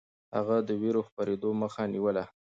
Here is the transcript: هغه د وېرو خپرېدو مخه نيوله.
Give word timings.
هغه 0.35 0.57
د 0.67 0.69
وېرو 0.81 1.01
خپرېدو 1.07 1.49
مخه 1.61 1.83
نيوله. 1.93 2.23